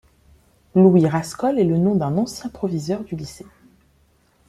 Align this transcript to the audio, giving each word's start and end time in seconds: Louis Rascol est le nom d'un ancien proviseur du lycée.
Louis 0.73 1.05
Rascol 1.05 1.59
est 1.59 1.63
le 1.63 1.77
nom 1.77 1.93
d'un 1.93 2.17
ancien 2.17 2.49
proviseur 2.49 3.03
du 3.03 3.15
lycée. 3.15 3.45